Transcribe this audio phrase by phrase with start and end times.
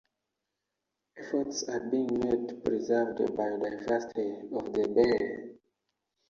[1.15, 5.59] Efforts are being made to preserve the biodiversity of the bay.